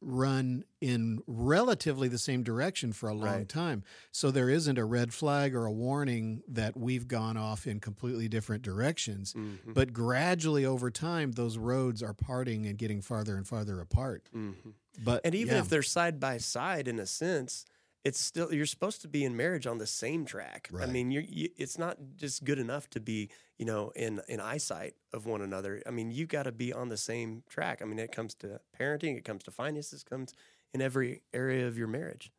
run 0.00 0.64
in 0.80 1.20
relatively 1.26 2.08
the 2.08 2.18
same 2.18 2.42
direction 2.42 2.92
for 2.92 3.08
a 3.08 3.14
long 3.14 3.38
right. 3.38 3.48
time. 3.48 3.82
So 4.12 4.30
there 4.30 4.48
isn't 4.48 4.78
a 4.78 4.84
red 4.84 5.12
flag 5.12 5.54
or 5.54 5.66
a 5.66 5.72
warning 5.72 6.42
that 6.48 6.76
we've 6.76 7.08
gone 7.08 7.36
off 7.36 7.66
in 7.66 7.80
completely 7.80 8.28
different 8.28 8.62
directions. 8.62 9.34
Mm-hmm. 9.34 9.72
But 9.72 9.92
gradually 9.92 10.64
over 10.64 10.90
time, 10.90 11.32
those 11.32 11.58
roads 11.58 12.02
are 12.02 12.14
parting 12.14 12.66
and 12.66 12.78
getting 12.78 13.00
farther 13.00 13.36
and 13.36 13.46
farther 13.46 13.80
apart. 13.80 14.28
Mm-hmm. 14.34 14.70
But 15.02 15.22
and 15.24 15.34
even 15.34 15.54
yeah. 15.54 15.60
if 15.60 15.68
they're 15.68 15.82
side 15.82 16.20
by 16.20 16.38
side 16.38 16.86
in 16.86 16.98
a 16.98 17.06
sense, 17.06 17.64
it's 18.04 18.20
still 18.20 18.52
you're 18.52 18.66
supposed 18.66 19.00
to 19.02 19.08
be 19.08 19.24
in 19.24 19.36
marriage 19.36 19.66
on 19.66 19.78
the 19.78 19.86
same 19.86 20.24
track. 20.24 20.68
I 20.78 20.86
mean, 20.86 21.10
you're, 21.10 21.22
you, 21.22 21.48
it's 21.56 21.78
not 21.78 21.96
just 22.16 22.44
good 22.44 22.58
enough 22.58 22.88
to 22.90 23.00
be 23.00 23.30
you 23.58 23.64
know 23.64 23.92
in 23.96 24.20
in 24.28 24.40
eyesight 24.40 24.94
of 25.12 25.26
one 25.26 25.40
another. 25.40 25.82
I 25.86 25.90
mean, 25.90 26.10
you 26.10 26.26
got 26.26 26.44
to 26.44 26.52
be 26.52 26.72
on 26.72 26.90
the 26.90 26.96
same 26.96 27.42
track. 27.48 27.80
I 27.80 27.86
mean, 27.86 27.98
it 27.98 28.12
comes 28.12 28.34
to 28.36 28.60
parenting, 28.78 29.16
it 29.16 29.24
comes 29.24 29.42
to 29.44 29.50
finances, 29.50 30.02
it 30.02 30.10
comes 30.10 30.34
in 30.72 30.82
every 30.82 31.22
area 31.32 31.66
of 31.66 31.78
your 31.78 31.88
marriage. 31.88 32.30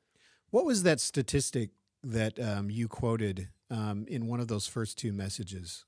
What 0.52 0.66
was 0.66 0.84
that 0.84 1.00
statistic 1.00 1.72
that 2.04 2.40
um, 2.40 2.70
you 2.70 2.88
quoted 2.88 3.50
um, 3.72 4.06
in 4.08 4.28
one 4.28 4.40
of 4.40 4.48
those 4.48 4.68
first 4.68 4.98
two 4.98 5.12
messages? 5.12 5.86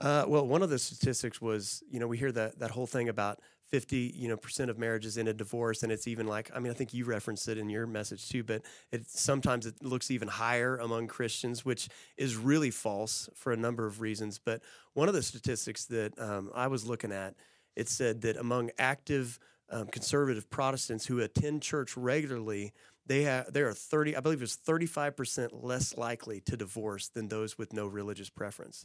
Uh, 0.00 0.24
well, 0.28 0.46
one 0.46 0.62
of 0.62 0.70
the 0.70 0.78
statistics 0.78 1.40
was, 1.40 1.82
you 1.90 1.98
know, 1.98 2.06
we 2.06 2.16
hear 2.16 2.30
that 2.30 2.60
that 2.60 2.70
whole 2.70 2.86
thing 2.86 3.08
about 3.08 3.40
fifty, 3.70 4.12
you 4.16 4.28
know, 4.28 4.36
percent 4.36 4.70
of 4.70 4.78
marriages 4.78 5.18
end 5.18 5.28
in 5.28 5.36
divorce, 5.36 5.82
and 5.82 5.92
it's 5.92 6.06
even 6.06 6.26
like, 6.26 6.50
I 6.54 6.58
mean, 6.58 6.70
I 6.70 6.74
think 6.74 6.94
you 6.94 7.04
referenced 7.04 7.48
it 7.48 7.58
in 7.58 7.68
your 7.68 7.86
message 7.86 8.28
too, 8.28 8.42
but 8.42 8.62
it 8.90 9.08
sometimes 9.08 9.66
it 9.66 9.82
looks 9.82 10.10
even 10.10 10.28
higher 10.28 10.78
among 10.78 11.06
Christians, 11.08 11.64
which 11.64 11.88
is 12.16 12.36
really 12.36 12.70
false 12.70 13.28
for 13.34 13.52
a 13.52 13.56
number 13.56 13.86
of 13.86 14.00
reasons. 14.00 14.38
But 14.38 14.62
one 14.94 15.08
of 15.08 15.14
the 15.14 15.22
statistics 15.22 15.84
that 15.86 16.18
um, 16.18 16.50
I 16.54 16.66
was 16.68 16.86
looking 16.86 17.12
at, 17.12 17.34
it 17.76 17.88
said 17.88 18.22
that 18.22 18.36
among 18.36 18.70
active 18.78 19.38
um, 19.70 19.86
conservative 19.86 20.48
Protestants 20.48 21.06
who 21.06 21.20
attend 21.20 21.62
church 21.62 21.96
regularly, 21.96 22.72
they 23.06 23.22
have 23.22 23.52
they 23.52 23.62
are 23.62 23.72
thirty, 23.72 24.16
I 24.16 24.20
believe 24.20 24.42
it's 24.42 24.54
thirty 24.54 24.86
five 24.86 25.16
percent 25.16 25.52
less 25.64 25.96
likely 25.96 26.40
to 26.42 26.56
divorce 26.56 27.08
than 27.08 27.28
those 27.28 27.58
with 27.58 27.72
no 27.72 27.86
religious 27.86 28.30
preference. 28.30 28.84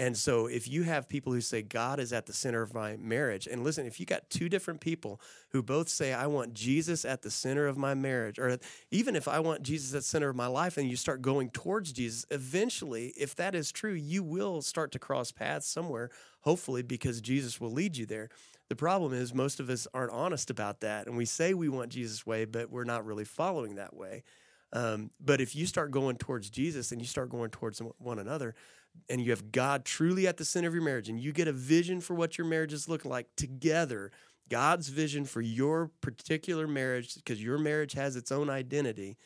And 0.00 0.16
so, 0.16 0.46
if 0.46 0.66
you 0.66 0.84
have 0.84 1.10
people 1.10 1.30
who 1.30 1.42
say 1.42 1.60
God 1.60 2.00
is 2.00 2.10
at 2.14 2.24
the 2.24 2.32
center 2.32 2.62
of 2.62 2.72
my 2.72 2.96
marriage, 2.96 3.46
and 3.46 3.62
listen, 3.62 3.84
if 3.84 4.00
you 4.00 4.06
got 4.06 4.30
two 4.30 4.48
different 4.48 4.80
people 4.80 5.20
who 5.50 5.62
both 5.62 5.90
say 5.90 6.14
I 6.14 6.26
want 6.26 6.54
Jesus 6.54 7.04
at 7.04 7.20
the 7.20 7.30
center 7.30 7.66
of 7.66 7.76
my 7.76 7.92
marriage, 7.92 8.38
or 8.38 8.58
even 8.90 9.14
if 9.14 9.28
I 9.28 9.40
want 9.40 9.62
Jesus 9.62 9.92
at 9.92 9.98
the 9.98 10.02
center 10.02 10.30
of 10.30 10.36
my 10.36 10.46
life, 10.46 10.78
and 10.78 10.88
you 10.88 10.96
start 10.96 11.20
going 11.20 11.50
towards 11.50 11.92
Jesus, 11.92 12.24
eventually, 12.30 13.08
if 13.08 13.36
that 13.36 13.54
is 13.54 13.70
true, 13.70 13.92
you 13.92 14.22
will 14.22 14.62
start 14.62 14.90
to 14.92 14.98
cross 14.98 15.32
paths 15.32 15.66
somewhere, 15.66 16.08
hopefully, 16.40 16.80
because 16.80 17.20
Jesus 17.20 17.60
will 17.60 17.70
lead 17.70 17.98
you 17.98 18.06
there. 18.06 18.30
The 18.70 18.76
problem 18.76 19.12
is 19.12 19.34
most 19.34 19.60
of 19.60 19.68
us 19.68 19.86
aren't 19.92 20.12
honest 20.12 20.48
about 20.48 20.80
that, 20.80 21.08
and 21.08 21.16
we 21.18 21.26
say 21.26 21.52
we 21.52 21.68
want 21.68 21.90
Jesus' 21.90 22.24
way, 22.24 22.46
but 22.46 22.70
we're 22.70 22.84
not 22.84 23.04
really 23.04 23.26
following 23.26 23.74
that 23.74 23.94
way. 23.94 24.22
Um, 24.72 25.10
but 25.20 25.40
if 25.40 25.56
you 25.56 25.66
start 25.66 25.90
going 25.90 26.16
towards 26.16 26.48
Jesus 26.48 26.92
and 26.92 27.00
you 27.00 27.06
start 27.06 27.28
going 27.28 27.50
towards 27.50 27.82
one 27.98 28.18
another, 28.18 28.54
and 29.08 29.20
you 29.20 29.30
have 29.30 29.52
God 29.52 29.84
truly 29.84 30.26
at 30.26 30.36
the 30.36 30.44
center 30.44 30.68
of 30.68 30.74
your 30.74 30.84
marriage, 30.84 31.08
and 31.08 31.18
you 31.18 31.32
get 31.32 31.48
a 31.48 31.52
vision 31.52 32.00
for 32.00 32.14
what 32.14 32.38
your 32.38 32.46
marriage 32.46 32.72
is 32.72 32.88
looking 32.88 33.10
like 33.10 33.26
together, 33.36 34.12
God's 34.48 34.88
vision 34.88 35.24
for 35.24 35.40
your 35.40 35.90
particular 36.00 36.66
marriage, 36.66 37.14
because 37.14 37.42
your 37.42 37.58
marriage 37.58 37.92
has 37.92 38.16
its 38.16 38.32
own 38.32 38.50
identity, 38.50 39.16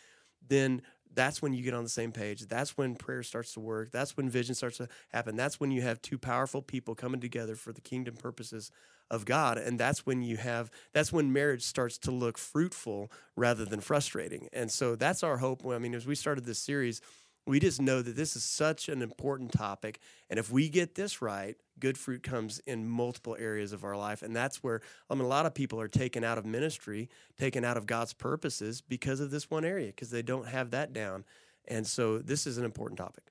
then 0.46 0.82
that's 1.14 1.40
when 1.40 1.54
you 1.54 1.62
get 1.62 1.74
on 1.74 1.84
the 1.84 1.88
same 1.90 2.12
page. 2.12 2.42
That's 2.48 2.76
when 2.76 2.96
prayer 2.96 3.22
starts 3.22 3.52
to 3.54 3.60
work. 3.60 3.92
That's 3.92 4.16
when 4.16 4.28
vision 4.28 4.54
starts 4.54 4.78
to 4.78 4.88
happen. 5.12 5.36
That's 5.36 5.60
when 5.60 5.70
you 5.70 5.82
have 5.82 6.02
two 6.02 6.18
powerful 6.18 6.60
people 6.60 6.94
coming 6.94 7.20
together 7.20 7.54
for 7.54 7.72
the 7.72 7.80
kingdom 7.80 8.16
purposes 8.16 8.70
of 9.10 9.24
God. 9.24 9.58
And 9.58 9.78
that's 9.78 10.04
when 10.04 10.22
you 10.22 10.36
have, 10.38 10.70
that's 10.92 11.12
when 11.12 11.32
marriage 11.32 11.62
starts 11.62 11.98
to 11.98 12.10
look 12.10 12.36
fruitful 12.36 13.12
rather 13.36 13.64
than 13.64 13.80
frustrating. 13.80 14.48
And 14.52 14.70
so 14.70 14.96
that's 14.96 15.22
our 15.22 15.36
hope. 15.36 15.64
I 15.64 15.78
mean, 15.78 15.94
as 15.94 16.06
we 16.06 16.14
started 16.14 16.46
this 16.46 16.58
series, 16.58 17.00
we 17.46 17.60
just 17.60 17.80
know 17.80 18.00
that 18.00 18.16
this 18.16 18.36
is 18.36 18.44
such 18.44 18.88
an 18.88 19.02
important 19.02 19.52
topic. 19.52 20.00
And 20.30 20.38
if 20.38 20.50
we 20.50 20.68
get 20.68 20.94
this 20.94 21.20
right, 21.20 21.56
good 21.78 21.98
fruit 21.98 22.22
comes 22.22 22.58
in 22.60 22.88
multiple 22.88 23.36
areas 23.38 23.72
of 23.72 23.84
our 23.84 23.96
life. 23.96 24.22
And 24.22 24.34
that's 24.34 24.62
where, 24.62 24.80
I 25.10 25.14
mean, 25.14 25.24
a 25.24 25.28
lot 25.28 25.44
of 25.44 25.54
people 25.54 25.80
are 25.80 25.88
taken 25.88 26.24
out 26.24 26.38
of 26.38 26.46
ministry, 26.46 27.10
taken 27.38 27.64
out 27.64 27.76
of 27.76 27.86
God's 27.86 28.14
purposes 28.14 28.80
because 28.80 29.20
of 29.20 29.30
this 29.30 29.50
one 29.50 29.64
area, 29.64 29.88
because 29.88 30.10
they 30.10 30.22
don't 30.22 30.48
have 30.48 30.70
that 30.70 30.92
down. 30.92 31.24
And 31.66 31.86
so 31.86 32.18
this 32.18 32.46
is 32.46 32.56
an 32.56 32.64
important 32.64 32.98
topic. 32.98 33.24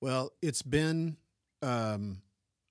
Well, 0.00 0.32
it's 0.40 0.62
been, 0.62 1.16
um, 1.62 2.22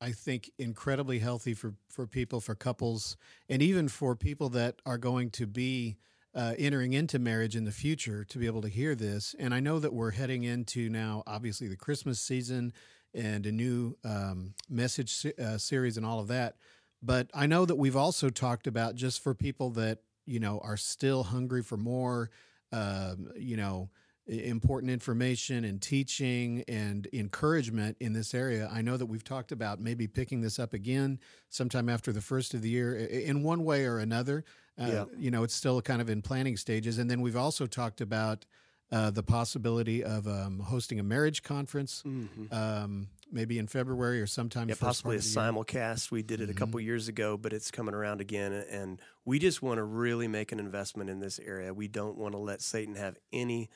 I 0.01 0.12
think, 0.12 0.51
incredibly 0.58 1.20
healthy 1.20 1.53
for, 1.53 1.74
for 1.89 2.08
people, 2.08 2.42
for 2.42 2.56
couples, 2.56 3.18
and 3.48 3.62
even 3.62 3.88
for 3.88 4.15
people 4.15 4.50
that 4.50 4.82
are 4.86 4.98
going 4.98 5.30
to 5.32 5.48
be 5.48 5.98
uh, 6.35 6.53
entering 6.57 6.93
into 6.93 7.19
marriage 7.19 7.55
in 7.55 7.65
the 7.65 7.71
future 7.71 8.23
to 8.23 8.37
be 8.39 8.47
able 8.47 8.61
to 8.61 8.67
hear 8.69 8.95
this. 8.95 9.35
And 9.37 9.53
I 9.53 9.59
know 9.59 9.79
that 9.79 9.93
we're 9.93 10.11
heading 10.11 10.43
into 10.43 10.89
now, 10.89 11.23
obviously, 11.27 11.67
the 11.67 11.75
Christmas 11.75 12.19
season 12.19 12.73
and 13.13 13.45
a 13.45 13.51
new 13.51 13.95
um, 14.03 14.55
message 14.69 15.25
uh, 15.39 15.57
series 15.57 15.97
and 15.97 16.05
all 16.05 16.19
of 16.19 16.27
that. 16.29 16.55
But 17.01 17.29
I 17.33 17.45
know 17.45 17.65
that 17.65 17.75
we've 17.75 17.95
also 17.95 18.29
talked 18.29 18.65
about 18.65 18.95
just 18.95 19.21
for 19.21 19.35
people 19.35 19.69
that, 19.71 19.99
you 20.25 20.39
know, 20.39 20.59
are 20.63 20.77
still 20.77 21.23
hungry 21.23 21.61
for 21.61 21.77
more, 21.77 22.31
um, 22.71 23.31
you 23.35 23.57
know, 23.57 23.89
important 24.27 24.92
information 24.92 25.65
and 25.65 25.82
teaching 25.82 26.63
and 26.68 27.08
encouragement 27.12 27.98
in 28.00 28.13
this 28.13 28.34
area. 28.34 28.70
I 28.72 28.82
know 28.82 28.96
that 28.98 29.06
we've 29.06 29.24
talked 29.24 29.51
about 29.51 29.82
maybe 29.82 30.08
picking 30.08 30.42
this 30.42 30.60
up 30.60 30.74
again 30.74 31.20
sometime 31.50 31.89
after 31.89 32.12
the 32.13 32.22
first 32.22 32.53
of 32.53 32.62
the 32.62 32.70
year 32.70 32.96
in 32.96 33.44
one 33.44 33.63
way 33.65 33.86
or 33.86 34.00
another. 34.00 34.46
Uh, 34.80 34.86
Yeah. 34.86 35.06
You 35.18 35.30
know, 35.30 35.44
it's 35.44 35.53
still 35.53 35.82
kind 35.82 36.01
of 36.01 36.10
in 36.10 36.22
planning 36.22 36.58
stages. 36.58 36.98
And 36.98 37.10
then 37.12 37.22
we've 37.22 37.36
also 37.36 37.68
talked 37.68 38.00
about 38.01 38.46
uh, 38.92 39.10
the 39.10 39.24
possibility 39.24 40.03
of 40.03 40.27
um, 40.27 40.60
hosting 40.60 41.00
a 41.00 41.03
marriage 41.03 41.42
conference, 41.42 42.03
um, 42.51 43.08
maybe 43.32 43.58
in 43.58 43.65
February 43.68 44.22
or 44.22 44.27
sometime. 44.27 44.70
Yeah, 44.70 44.75
possibly 44.80 45.15
a 45.15 45.20
part 45.20 45.25
of 45.25 45.34
the 45.34 45.42
year. 45.42 45.51
simulcast. 45.51 46.12
We 46.12 46.22
did 46.22 46.42
it 46.42 46.50
a 46.50 46.53
couple 46.53 46.80
years 46.80 47.08
ago, 47.08 47.36
but 47.36 47.53
it's 47.53 47.72
coming 47.72 47.96
around 47.96 48.22
again. 48.22 48.53
And 48.53 49.01
we 49.25 49.39
just 49.39 49.62
want 49.63 49.80
to 49.80 49.84
really 49.84 50.27
make 50.27 50.51
an 50.51 50.60
investment 50.60 51.10
in 51.10 51.20
this 51.20 51.39
area. 51.39 51.74
We 51.74 51.88
don't 51.88 52.18
want 52.18 52.34
to 52.34 52.38
let 52.38 52.62
Satan 52.62 52.96
have 52.96 53.18
any 53.32 53.70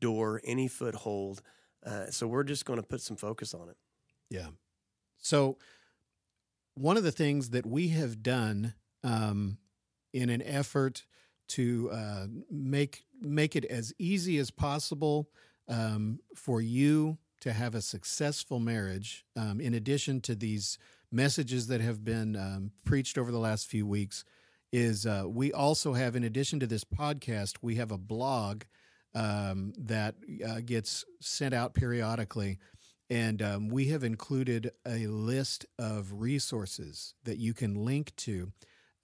door, 0.00 0.40
any 0.44 0.68
foothold. 0.68 1.42
Uh, 1.84 2.06
so 2.10 2.26
we're 2.26 2.44
just 2.44 2.64
going 2.64 2.80
to 2.80 2.86
put 2.86 3.00
some 3.00 3.16
focus 3.16 3.54
on 3.54 3.68
it. 3.68 3.76
Yeah. 4.30 4.48
So, 5.18 5.58
one 6.74 6.96
of 6.96 7.04
the 7.04 7.12
things 7.12 7.50
that 7.50 7.64
we 7.64 7.88
have 7.88 8.22
done 8.22 8.74
um, 9.02 9.58
in 10.12 10.28
an 10.28 10.42
effort 10.42 11.06
to 11.48 11.90
uh, 11.90 12.26
make 12.50 13.04
make 13.20 13.56
it 13.56 13.64
as 13.64 13.92
easy 13.98 14.38
as 14.38 14.50
possible 14.50 15.30
um, 15.68 16.20
for 16.34 16.60
you 16.60 17.18
to 17.40 17.52
have 17.52 17.74
a 17.74 17.82
successful 17.82 18.58
marriage, 18.58 19.24
um, 19.36 19.60
in 19.60 19.74
addition 19.74 20.20
to 20.22 20.34
these 20.34 20.78
messages 21.12 21.66
that 21.68 21.80
have 21.80 22.04
been 22.04 22.36
um, 22.36 22.72
preached 22.84 23.16
over 23.18 23.30
the 23.30 23.38
last 23.38 23.68
few 23.68 23.86
weeks, 23.86 24.24
is 24.72 25.06
uh, 25.06 25.24
we 25.26 25.52
also 25.52 25.92
have, 25.92 26.16
in 26.16 26.24
addition 26.24 26.58
to 26.60 26.66
this 26.66 26.84
podcast, 26.84 27.58
we 27.62 27.76
have 27.76 27.90
a 27.90 27.98
blog 27.98 28.62
um, 29.16 29.72
that 29.78 30.14
uh, 30.46 30.60
gets 30.64 31.04
sent 31.20 31.54
out 31.54 31.74
periodically. 31.74 32.58
And 33.08 33.40
um, 33.40 33.68
we 33.68 33.86
have 33.88 34.04
included 34.04 34.72
a 34.86 35.06
list 35.06 35.64
of 35.78 36.12
resources 36.12 37.14
that 37.24 37.38
you 37.38 37.54
can 37.54 37.84
link 37.84 38.14
to 38.16 38.52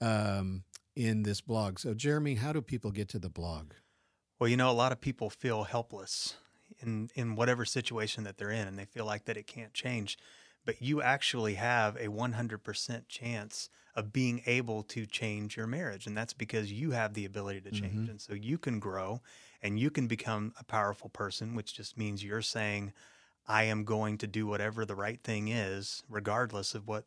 um, 0.00 0.64
in 0.94 1.22
this 1.22 1.40
blog. 1.40 1.78
So, 1.78 1.94
Jeremy, 1.94 2.34
how 2.34 2.52
do 2.52 2.60
people 2.60 2.90
get 2.90 3.08
to 3.10 3.18
the 3.18 3.30
blog? 3.30 3.72
Well, 4.38 4.48
you 4.48 4.56
know, 4.56 4.70
a 4.70 4.72
lot 4.72 4.92
of 4.92 5.00
people 5.00 5.30
feel 5.30 5.64
helpless 5.64 6.34
in 6.80 7.10
in 7.14 7.36
whatever 7.36 7.64
situation 7.64 8.24
that 8.24 8.36
they're 8.36 8.50
in, 8.50 8.66
and 8.66 8.78
they 8.78 8.84
feel 8.84 9.06
like 9.06 9.24
that 9.26 9.36
it 9.36 9.46
can't 9.46 9.72
change. 9.72 10.18
But 10.64 10.80
you 10.80 11.02
actually 11.02 11.54
have 11.54 11.96
a 11.96 12.06
100% 12.06 13.08
chance 13.08 13.68
of 13.94 14.12
being 14.12 14.42
able 14.46 14.82
to 14.84 15.04
change 15.06 15.56
your 15.56 15.66
marriage, 15.66 16.06
and 16.06 16.16
that's 16.16 16.32
because 16.32 16.72
you 16.72 16.92
have 16.92 17.14
the 17.14 17.24
ability 17.24 17.60
to 17.60 17.70
change, 17.70 17.94
mm-hmm. 17.94 18.10
and 18.10 18.20
so 18.20 18.32
you 18.32 18.56
can 18.56 18.78
grow, 18.78 19.20
and 19.60 19.78
you 19.78 19.90
can 19.90 20.06
become 20.06 20.54
a 20.58 20.64
powerful 20.64 21.10
person, 21.10 21.54
which 21.54 21.74
just 21.74 21.98
means 21.98 22.24
you're 22.24 22.42
saying, 22.42 22.92
"I 23.46 23.64
am 23.64 23.84
going 23.84 24.18
to 24.18 24.26
do 24.26 24.46
whatever 24.46 24.84
the 24.86 24.94
right 24.94 25.22
thing 25.22 25.48
is, 25.48 26.02
regardless 26.08 26.74
of 26.74 26.88
what 26.88 27.04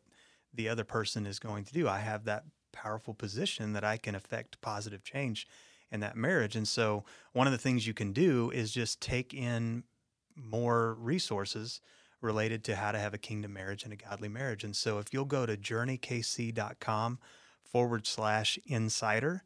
the 0.54 0.68
other 0.68 0.84
person 0.84 1.26
is 1.26 1.40
going 1.40 1.64
to 1.64 1.72
do." 1.72 1.88
I 1.88 1.98
have 1.98 2.24
that 2.24 2.44
powerful 2.70 3.14
position 3.14 3.72
that 3.72 3.84
I 3.84 3.96
can 3.96 4.14
affect 4.14 4.60
positive 4.60 5.02
change 5.02 5.48
in 5.90 6.00
that 6.00 6.16
marriage. 6.16 6.54
And 6.54 6.68
so, 6.68 7.04
one 7.32 7.46
of 7.46 7.52
the 7.52 7.58
things 7.58 7.86
you 7.86 7.94
can 7.94 8.12
do 8.12 8.50
is 8.50 8.70
just 8.70 9.00
take 9.00 9.34
in 9.34 9.84
more 10.36 10.94
resources 10.94 11.80
related 12.20 12.64
to 12.64 12.76
how 12.76 12.92
to 12.92 12.98
have 12.98 13.14
a 13.14 13.18
kingdom 13.18 13.52
marriage 13.52 13.84
and 13.84 13.92
a 13.92 13.96
godly 13.96 14.28
marriage. 14.28 14.64
And 14.64 14.74
so, 14.74 14.98
if 14.98 15.12
you'll 15.12 15.24
go 15.24 15.46
to 15.46 15.56
journeykc.com 15.56 17.18
forward 17.62 18.06
slash 18.06 18.58
insider, 18.66 19.42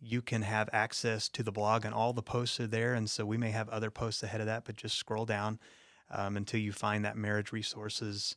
you 0.00 0.22
can 0.22 0.42
have 0.42 0.68
access 0.72 1.28
to 1.30 1.42
the 1.42 1.52
blog, 1.52 1.84
and 1.84 1.94
all 1.94 2.12
the 2.12 2.22
posts 2.22 2.60
are 2.60 2.66
there. 2.66 2.94
And 2.94 3.08
so, 3.08 3.24
we 3.24 3.36
may 3.36 3.50
have 3.50 3.68
other 3.68 3.90
posts 3.90 4.22
ahead 4.22 4.40
of 4.40 4.46
that, 4.46 4.64
but 4.64 4.76
just 4.76 4.96
scroll 4.96 5.24
down 5.24 5.58
um, 6.10 6.36
until 6.36 6.60
you 6.60 6.72
find 6.72 7.04
that 7.04 7.16
marriage 7.16 7.52
resources 7.52 8.36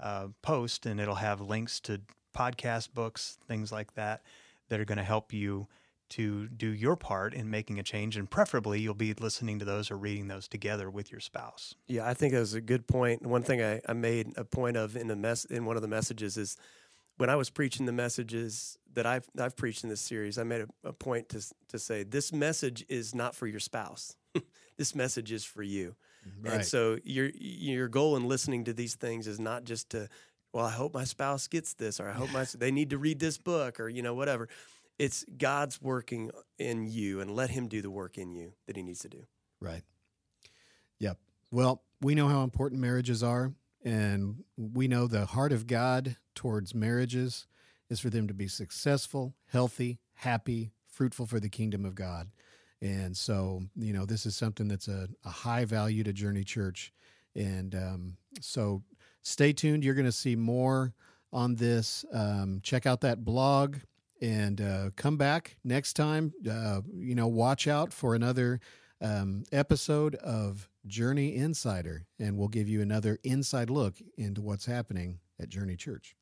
uh, 0.00 0.28
post, 0.42 0.86
and 0.86 1.00
it'll 1.00 1.14
have 1.16 1.40
links 1.40 1.80
to 1.80 2.00
podcast 2.36 2.92
books, 2.94 3.38
things 3.46 3.70
like 3.70 3.94
that, 3.94 4.22
that 4.68 4.80
are 4.80 4.84
going 4.84 4.98
to 4.98 5.04
help 5.04 5.32
you 5.32 5.68
to 6.10 6.48
do 6.48 6.68
your 6.68 6.96
part 6.96 7.34
in 7.34 7.50
making 7.50 7.78
a 7.78 7.82
change. 7.82 8.16
And 8.16 8.30
preferably, 8.30 8.80
you'll 8.80 8.94
be 8.94 9.14
listening 9.14 9.58
to 9.58 9.64
those 9.64 9.90
or 9.90 9.96
reading 9.96 10.28
those 10.28 10.48
together 10.48 10.90
with 10.90 11.10
your 11.10 11.20
spouse. 11.20 11.74
Yeah, 11.88 12.08
I 12.08 12.14
think 12.14 12.32
that 12.32 12.40
was 12.40 12.54
a 12.54 12.60
good 12.60 12.86
point. 12.86 13.26
One 13.26 13.42
thing 13.42 13.62
I, 13.62 13.80
I 13.88 13.92
made 13.92 14.32
a 14.36 14.44
point 14.44 14.76
of 14.76 14.96
in 14.96 15.08
the 15.08 15.16
mess 15.16 15.44
in 15.44 15.64
one 15.64 15.76
of 15.76 15.82
the 15.82 15.88
messages 15.88 16.36
is 16.36 16.56
when 17.16 17.30
I 17.30 17.36
was 17.36 17.50
preaching 17.50 17.86
the 17.86 17.92
messages 17.92 18.78
that 18.94 19.06
I've 19.06 19.28
I've 19.38 19.56
preached 19.56 19.84
in 19.84 19.90
this 19.90 20.00
series, 20.00 20.38
I 20.38 20.44
made 20.44 20.62
a, 20.62 20.88
a 20.88 20.92
point 20.92 21.28
to 21.30 21.42
to 21.68 21.78
say 21.78 22.02
this 22.02 22.32
message 22.32 22.84
is 22.88 23.14
not 23.14 23.34
for 23.34 23.46
your 23.46 23.60
spouse. 23.60 24.16
this 24.76 24.94
message 24.94 25.32
is 25.32 25.44
for 25.44 25.62
you. 25.62 25.94
Mm-hmm. 26.26 26.46
Right. 26.46 26.54
And 26.54 26.64
so 26.64 26.98
your 27.04 27.30
your 27.34 27.88
goal 27.88 28.16
in 28.16 28.26
listening 28.26 28.64
to 28.64 28.72
these 28.72 28.94
things 28.94 29.26
is 29.26 29.38
not 29.38 29.64
just 29.64 29.90
to, 29.90 30.08
well, 30.52 30.64
I 30.64 30.70
hope 30.70 30.94
my 30.94 31.04
spouse 31.04 31.46
gets 31.48 31.74
this, 31.74 32.00
or 32.00 32.08
I 32.08 32.12
hope 32.12 32.32
my 32.32 32.46
they 32.56 32.70
need 32.70 32.90
to 32.90 32.98
read 32.98 33.20
this 33.20 33.38
book, 33.38 33.78
or 33.78 33.88
you 33.88 34.02
know 34.02 34.14
whatever. 34.14 34.48
It's 34.98 35.24
God's 35.36 35.80
working 35.82 36.30
in 36.58 36.86
you, 36.86 37.20
and 37.20 37.30
let 37.30 37.50
Him 37.50 37.68
do 37.68 37.82
the 37.82 37.90
work 37.90 38.18
in 38.18 38.32
you 38.32 38.52
that 38.66 38.76
He 38.76 38.82
needs 38.82 39.00
to 39.00 39.08
do. 39.08 39.26
Right. 39.60 39.82
Yep. 40.98 41.18
Well, 41.50 41.82
we 42.00 42.14
know 42.14 42.28
how 42.28 42.42
important 42.42 42.80
marriages 42.80 43.22
are, 43.22 43.52
and 43.84 44.44
we 44.56 44.88
know 44.88 45.06
the 45.06 45.26
heart 45.26 45.52
of 45.52 45.66
God 45.66 46.16
towards 46.34 46.74
marriages 46.74 47.46
is 47.90 48.00
for 48.00 48.10
them 48.10 48.28
to 48.28 48.34
be 48.34 48.48
successful, 48.48 49.34
healthy, 49.46 49.98
happy, 50.14 50.72
fruitful 50.86 51.26
for 51.26 51.40
the 51.40 51.48
kingdom 51.48 51.84
of 51.84 51.94
God. 51.94 52.30
And 52.80 53.16
so, 53.16 53.62
you 53.76 53.92
know, 53.92 54.04
this 54.04 54.26
is 54.26 54.36
something 54.36 54.68
that's 54.68 54.88
a, 54.88 55.08
a 55.24 55.30
high 55.30 55.64
value 55.64 56.04
to 56.04 56.12
Journey 56.12 56.44
Church. 56.44 56.92
And 57.34 57.74
um, 57.74 58.16
so 58.40 58.82
stay 59.22 59.52
tuned. 59.52 59.84
You're 59.84 59.94
going 59.94 60.04
to 60.04 60.12
see 60.12 60.36
more 60.36 60.92
on 61.32 61.56
this. 61.56 62.04
Um, 62.12 62.60
check 62.62 62.86
out 62.86 63.00
that 63.00 63.24
blog 63.24 63.76
and 64.20 64.60
uh, 64.60 64.90
come 64.96 65.16
back 65.16 65.56
next 65.64 65.94
time. 65.94 66.32
Uh, 66.48 66.80
you 66.94 67.14
know, 67.14 67.26
watch 67.26 67.66
out 67.66 67.92
for 67.92 68.14
another 68.14 68.60
um, 69.00 69.44
episode 69.52 70.14
of 70.16 70.68
Journey 70.86 71.36
Insider, 71.36 72.06
and 72.18 72.36
we'll 72.36 72.48
give 72.48 72.68
you 72.68 72.80
another 72.80 73.18
inside 73.22 73.70
look 73.70 73.96
into 74.16 74.40
what's 74.40 74.66
happening 74.66 75.18
at 75.40 75.48
Journey 75.48 75.76
Church. 75.76 76.16